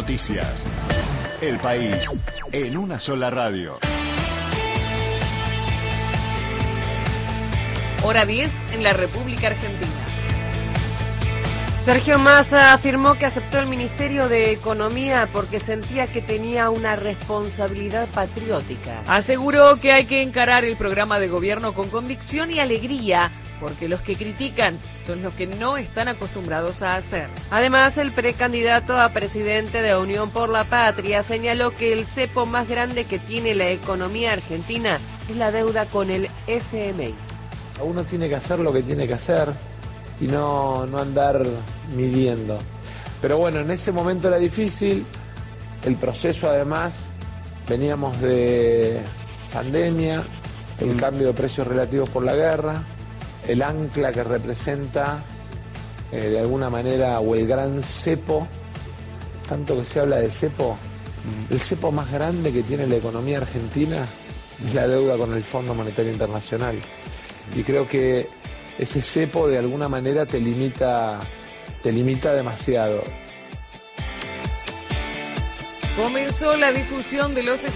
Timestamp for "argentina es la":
34.32-35.50, 63.38-64.86